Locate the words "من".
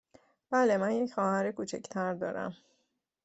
0.77-0.91